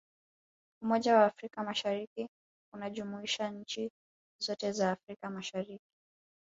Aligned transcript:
umoja 0.83 1.15
wa 1.17 1.25
afrika 1.25 1.63
mashariki 1.63 2.27
unajumuisha 2.75 3.49
nchi 3.49 3.89
zote 4.41 4.71
za 4.71 4.91
afrika 4.91 5.29
mashariki 5.29 5.83